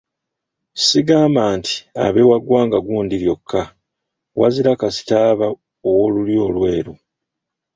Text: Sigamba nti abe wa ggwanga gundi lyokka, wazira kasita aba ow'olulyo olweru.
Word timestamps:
Sigamba 0.85 1.43
nti 1.57 1.75
abe 2.05 2.21
wa 2.29 2.37
ggwanga 2.41 2.77
gundi 2.87 3.15
lyokka, 3.23 3.61
wazira 4.39 4.71
kasita 4.81 5.15
aba 5.31 5.47
ow'olulyo 5.89 6.39
olweru. 6.47 6.93